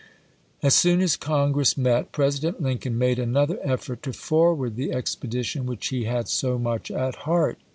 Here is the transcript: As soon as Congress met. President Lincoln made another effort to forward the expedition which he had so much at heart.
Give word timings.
As 0.63 0.73
soon 0.73 0.99
as 0.99 1.15
Congress 1.15 1.77
met. 1.77 2.11
President 2.11 2.59
Lincoln 2.59 2.97
made 2.97 3.19
another 3.19 3.59
effort 3.61 4.01
to 4.01 4.13
forward 4.13 4.75
the 4.75 4.91
expedition 4.91 5.67
which 5.67 5.89
he 5.89 6.05
had 6.05 6.27
so 6.27 6.57
much 6.57 6.89
at 6.89 7.13
heart. 7.29 7.59